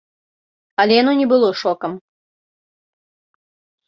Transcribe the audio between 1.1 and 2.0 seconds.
не было шокам.